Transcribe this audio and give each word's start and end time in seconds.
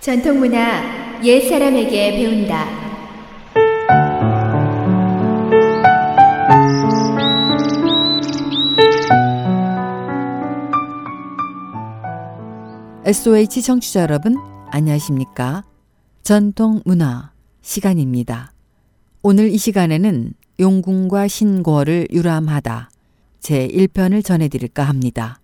전통문화 0.00 1.20
옛 1.22 1.46
사람에게 1.46 2.12
배운다. 2.12 2.64
SOH 13.04 13.60
청취자 13.60 14.00
여러분, 14.00 14.38
안녕하십니까? 14.70 15.64
전통 16.22 16.80
문화 16.86 17.32
시간입니다. 17.60 18.54
오늘 19.22 19.50
이 19.50 19.58
시간에는 19.58 20.32
용궁과 20.58 21.28
신고를 21.28 22.08
유람하다 22.10 22.88
제 23.40 23.68
1편을 23.68 24.24
전해드릴까 24.24 24.82
합니다. 24.82 25.39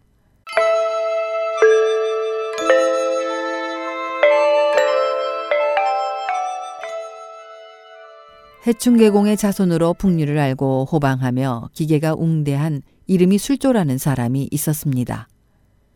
해충계공의 8.67 9.37
자손으로 9.37 9.95
풍류를 9.95 10.39
알고 10.39 10.89
호방하며 10.91 11.71
기계가 11.73 12.15
웅대한 12.15 12.83
이름이 13.07 13.39
술조라는 13.39 13.97
사람이 13.97 14.49
있었습니다. 14.51 15.29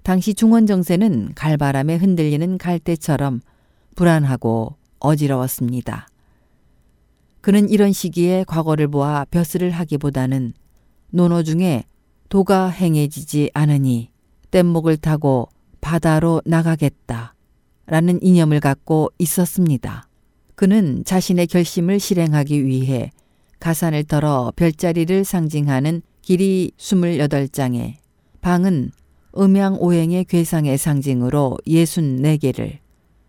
당시 0.04 0.34
중원 0.34 0.66
정세는 0.66 1.32
갈바람에 1.34 1.96
흔들리는 1.96 2.58
갈대처럼 2.58 3.40
불안하고 3.96 4.76
어지러웠습니다. 5.00 6.06
그는 7.40 7.68
이런 7.68 7.92
시기에 7.92 8.44
과거를 8.44 8.86
보아 8.88 9.24
벼슬을 9.30 9.70
하기보다는 9.70 10.52
논어 11.10 11.42
중에 11.42 11.84
도가 12.28 12.68
행해지지 12.68 13.50
않으니 13.52 14.10
뗏목을 14.52 14.98
타고 14.98 15.48
바다로 15.80 16.40
나가겠다 16.44 17.34
라는 17.86 18.22
이념을 18.22 18.60
갖고 18.60 19.10
있었습니다. 19.18 20.09
그는 20.60 21.04
자신의 21.06 21.46
결심을 21.46 21.98
실행하기 21.98 22.66
위해 22.66 23.10
가산을 23.60 24.04
털어 24.04 24.52
별자리를 24.56 25.24
상징하는 25.24 26.02
길이 26.20 26.70
28장에 26.76 27.94
방은 28.42 28.90
음양오행의 29.38 30.26
괴상의 30.26 30.76
상징으로 30.76 31.56
64개를 31.66 32.76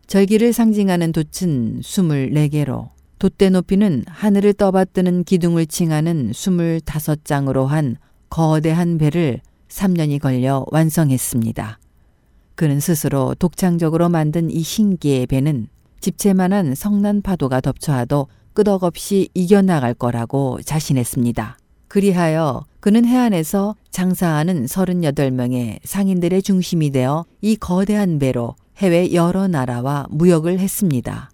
절기를 0.07 0.51
상징하는 0.51 1.13
돛은 1.13 1.79
24개로 1.79 2.89
돛대 3.17 3.49
높이는 3.49 4.03
하늘을 4.07 4.51
떠받드는 4.51 5.23
기둥을 5.23 5.67
칭하는 5.67 6.31
25장으로 6.31 7.67
한 7.67 7.95
거대한 8.29 8.97
배를 8.97 9.39
3년이 9.69 10.19
걸려 10.19 10.65
완성했습니다. 10.69 11.79
그는 12.55 12.81
스스로 12.81 13.35
독창적으로 13.35 14.09
만든 14.09 14.51
이 14.51 14.61
신기의 14.61 15.27
배는 15.27 15.69
집채만한 16.01 16.75
성난 16.75 17.21
파도가 17.21 17.61
덮쳐와도 17.61 18.27
끄덕없이 18.53 19.29
이겨나갈 19.33 19.93
거라고 19.93 20.59
자신했습니다. 20.63 21.57
그리하여 21.87 22.63
그는 22.79 23.05
해안에서 23.05 23.75
장사하는 23.91 24.65
38명의 24.65 25.79
상인들의 25.83 26.41
중심이 26.41 26.89
되어 26.89 27.25
이 27.41 27.55
거대한 27.55 28.17
배로 28.17 28.55
해외 28.77 29.13
여러 29.13 29.47
나라와 29.47 30.07
무역을 30.09 30.59
했습니다. 30.59 31.29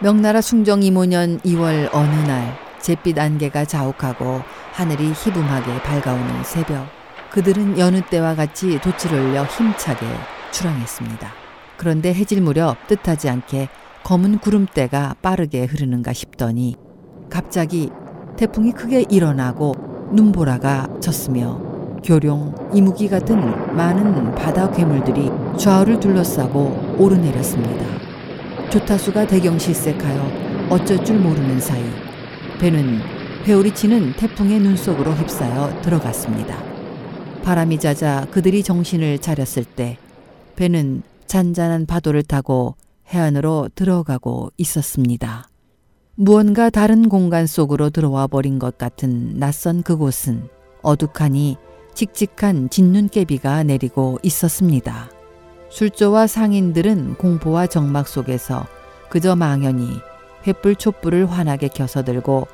명나라 0.00 0.40
숭정 0.40 0.80
2모년 0.80 1.40
2월 1.42 1.88
어느 1.92 2.14
날 2.26 2.56
잿빛 2.80 3.18
안개가 3.18 3.66
자욱하고 3.66 4.40
하늘이 4.72 5.12
희붐하게 5.12 5.82
밝아오는 5.82 6.42
새벽 6.42 6.88
그들은 7.30 7.78
여느 7.78 8.00
때와 8.00 8.34
같이 8.34 8.80
돛을 8.80 9.14
올려 9.14 9.44
힘차게 9.44 10.06
출항했습니다. 10.52 11.32
그런데 11.76 12.14
해질 12.14 12.40
무렵 12.40 12.76
뜻하지 12.86 13.28
않게 13.28 13.68
검은 14.04 14.38
구름대가 14.38 15.16
빠르게 15.20 15.64
흐르는가 15.64 16.12
싶더니 16.12 16.76
갑자기 17.28 17.90
태풍이 18.36 18.72
크게 18.72 19.06
일어나고 19.10 19.74
눈보라가 20.12 20.88
쳤으며 21.00 21.72
교룡, 22.04 22.54
이무기 22.74 23.08
같은 23.08 23.40
많은 23.76 24.34
바다 24.34 24.70
괴물들이 24.70 25.30
좌우를 25.56 26.00
둘러싸고 26.00 26.96
오르내렸습니다. 26.98 27.86
조타수가 28.70 29.26
대경실색하여 29.28 30.68
어쩔 30.70 31.04
줄 31.04 31.18
모르는 31.18 31.60
사이 31.60 31.84
배는 32.58 33.00
회오리 33.44 33.72
치는 33.74 34.14
태풍의 34.16 34.60
눈 34.60 34.76
속으로 34.76 35.12
휩싸여 35.12 35.82
들어갔습니다. 35.82 36.56
바람이 37.44 37.78
잦아 37.78 38.26
그들이 38.30 38.62
정신을 38.62 39.18
차렸을 39.18 39.64
때 39.64 39.98
배는 40.56 41.02
잔잔한 41.26 41.86
파도를 41.86 42.22
타고 42.22 42.76
해안으로 43.08 43.68
들어가고 43.74 44.50
있었습니다. 44.56 45.48
무언가 46.14 46.70
다른 46.70 47.08
공간 47.08 47.46
속으로 47.46 47.90
들어와 47.90 48.26
버린 48.26 48.58
것 48.58 48.76
같은 48.78 49.38
낯선 49.38 49.82
그곳은 49.82 50.48
어둑하니 50.82 51.56
칙칙한 51.94 52.70
진눈깨비가 52.70 53.62
내리고 53.64 54.18
있었습니다. 54.22 55.10
술조와 55.70 56.26
상인들은 56.26 57.14
공포와 57.14 57.66
정막 57.66 58.08
속에서 58.08 58.66
그저 59.08 59.36
망연히 59.36 59.88
횃불 60.44 60.78
촛불을 60.78 61.30
환하게 61.30 61.68
켜서 61.68 62.02
들고 62.02 62.46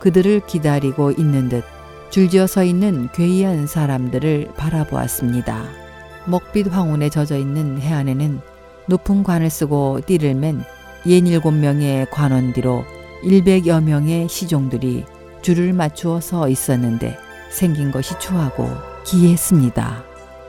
그들을 0.00 0.46
기다리고 0.46 1.12
있는 1.12 1.48
듯 1.48 1.64
줄지어 2.10 2.46
서 2.46 2.64
있는 2.64 3.08
괴이한 3.12 3.66
사람들을 3.66 4.52
바라보았습니다. 4.56 5.85
먹빛 6.26 6.72
황혼에 6.72 7.08
젖어 7.08 7.36
있는 7.36 7.80
해안에는 7.80 8.40
높은 8.86 9.22
관을 9.22 9.50
쓰고 9.50 10.00
띠를 10.06 10.34
맨 10.34 10.62
67명의 11.04 12.08
관원 12.10 12.52
뒤로 12.52 12.84
100여 13.22 13.82
명의 13.82 14.28
시종들이 14.28 15.04
줄을 15.42 15.72
맞추어 15.72 16.20
서 16.20 16.48
있었는데 16.48 17.16
생긴 17.50 17.90
것이 17.90 18.18
추하고 18.18 18.68
기이했습니다. 19.04 20.04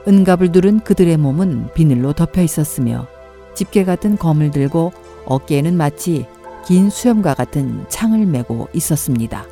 은갑을 0.08 0.52
두른 0.52 0.80
그들의 0.80 1.18
몸은 1.18 1.74
비늘로 1.74 2.14
덮여 2.14 2.42
있었으며 2.42 3.08
집게 3.54 3.86
같은 3.86 4.18
검을 4.18 4.52
들고 4.52 4.94
어깨에는 5.26 5.76
마치 5.76 6.26
긴 6.66 6.90
수염과 6.90 7.34
같은 7.34 7.86
창을 7.90 8.26
메고 8.26 8.68
있었습니다. 8.74 9.46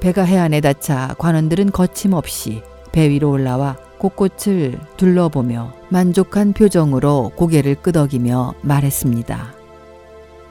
배가 0.00 0.22
해안에 0.22 0.60
닿자 0.60 1.14
관원들은 1.18 1.72
거침없이 1.72 2.62
배 2.92 3.08
위로 3.08 3.30
올라와 3.30 3.76
곳곳을 4.00 4.80
둘러보며 4.96 5.74
만족한 5.90 6.54
표정으로 6.54 7.32
고개를 7.36 7.74
끄덕이며 7.76 8.54
말했습니다. 8.62 9.54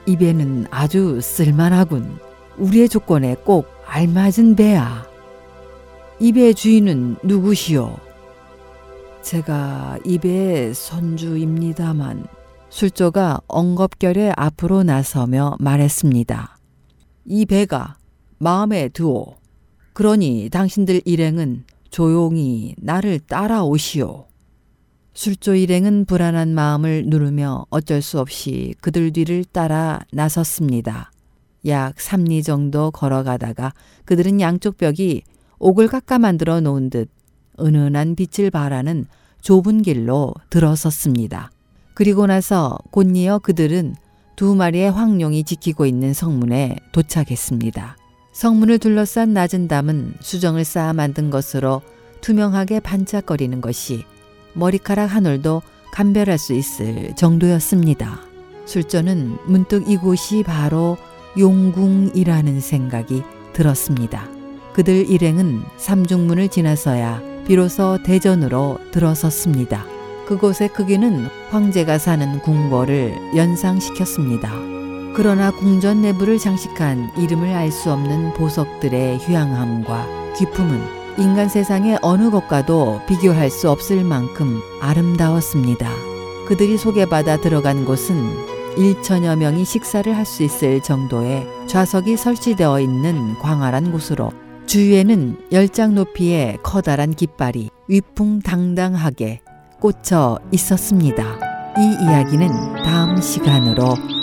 이 0.06 0.18
배는 0.18 0.68
아주 0.70 1.20
쓸만하군. 1.20 2.20
우리의 2.58 2.88
조건에 2.90 3.36
꼭 3.44 3.68
알맞은 3.88 4.56
배야. 4.56 5.04
이 6.20 6.32
배의 6.32 6.54
주인은 6.54 7.18
누구시오? 7.24 7.98
제가 9.24 9.98
이 10.06 10.20
배의 10.20 10.76
선주입니다만 10.76 12.28
술조가 12.70 13.42
엉겁결에 13.48 14.34
앞으로 14.38 14.84
나서며 14.84 15.58
말했습니다. 15.60 16.58
이 17.26 17.46
배가 17.48 17.98
마음에 18.38 18.90
드오. 18.90 19.36
그러니 19.94 20.50
당신들 20.52 21.02
일행은 21.04 21.66
조용히 21.90 22.76
나를 22.78 23.20
따라오시오. 23.20 24.28
술조 25.14 25.56
일행은 25.56 26.06
불안한 26.06 26.54
마음을 26.54 27.04
누르며 27.08 27.66
어쩔 27.70 28.02
수 28.02 28.20
없이 28.20 28.74
그들 28.80 29.12
뒤를 29.12 29.44
따라 29.44 30.00
나섰습니다. 30.14 31.12
약 31.66 31.96
3리 31.96 32.44
정도 32.44 32.90
걸어가다가 32.92 33.74
그들은 34.06 34.40
양쪽 34.40 34.78
벽이 34.78 35.24
옥을 35.58 35.88
깎아 35.88 36.20
만들어 36.20 36.62
놓은 36.62 36.90
듯 36.90 37.10
은은한 37.60 38.16
빛을 38.16 38.50
발하는 38.50 39.06
좁은 39.42 39.82
길로 39.82 40.34
들어섰습니다. 40.50 41.52
그리고 41.94 42.28
나서 42.28 42.78
곧이어 42.92 43.40
그들은 43.40 43.96
두 44.38 44.56
마리의 44.56 44.92
황룡이 44.92 45.44
지키고 45.44 45.86
있는 45.86 46.14
성문에 46.14 46.78
도착했습니다. 46.94 47.98
성문을 48.32 48.80
둘러싼 48.80 49.34
낮은 49.34 49.68
담은 49.68 50.16
수정을 50.22 50.64
쌓아 50.64 50.94
만든 50.94 51.30
것으로 51.30 51.82
투명하게 52.22 52.80
반짝거리는 52.82 53.62
것이 53.62 54.06
머리카락 54.54 55.14
한 55.14 55.26
올도 55.26 55.62
감별할 55.92 56.38
수 56.38 56.54
있을 56.54 57.16
정도였습니다. 57.16 58.22
술전은 58.66 59.38
문득 59.48 59.90
이곳이 59.90 60.44
바로 60.44 60.98
용궁이라는 61.38 62.60
생각이 62.60 63.24
들었습니다. 63.54 64.30
그들 64.74 65.10
일행은 65.10 65.64
삼중문을 65.78 66.50
지나서야 66.50 67.22
비로소 67.48 67.98
대전으로 68.04 68.80
들어섰습니다. 68.92 69.86
그곳의 70.28 70.70
크기는 70.70 71.26
황제가 71.50 71.98
사는 71.98 72.40
궁궐을 72.42 73.36
연상시켰습니다. 73.36 74.79
그러나 75.20 75.52
궁전 75.52 76.02
내부를 76.02 76.38
장식한 76.40 77.12
이름을 77.18 77.54
알 77.54 77.74
수 77.74 77.92
없는 77.92 78.32
보석들의 78.36 79.18
휴양함과 79.18 80.34
귀품은 80.38 80.82
인간 81.18 81.50
세상의 81.50 82.00
어느 82.02 82.32
것과도 82.32 83.02
비교할 83.06 83.50
수 83.50 83.70
없을 83.70 84.06
만큼 84.06 84.62
아름다웠습니다. 84.80 85.90
그들이 86.48 86.78
소개받아 86.78 87.36
들어간 87.36 87.84
곳은 87.84 88.16
1천여 88.78 89.38
명이 89.38 89.66
식사를 89.66 90.16
할 90.16 90.26
수 90.26 90.44
있을 90.44 90.80
정도의 90.80 91.46
좌석이 91.68 92.16
설치되어 92.16 92.80
있는 92.80 93.38
광활한 93.40 93.92
곳으로 93.92 94.32
주위에는 94.68 95.50
열장 95.52 95.96
높이의 95.96 96.60
커다란 96.64 97.14
깃발이 97.14 97.72
위풍당당하게 97.90 99.42
꽂혀 99.82 100.40
있었습니다. 100.54 101.26
이 101.78 102.06
이야기는 102.06 102.84
다음 102.86 103.20
시간으로 103.20 104.19